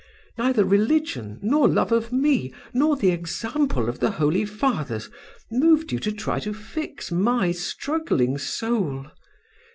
[0.35, 5.11] Neither religion, nor love of me, nor the example of the holy fathers,
[5.51, 9.05] moved you to try to fix my struggling soul.